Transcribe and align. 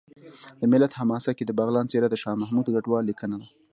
د 0.59 0.61
ملت 0.71 0.91
حماسه 0.99 1.31
کې 1.37 1.43
د 1.45 1.51
بغلان 1.59 1.85
څېره 1.91 2.07
د 2.09 2.15
شاه 2.23 2.39
محمود 2.41 2.65
کډوال 2.73 3.03
لیکنه 3.07 3.35
ده 3.41 3.47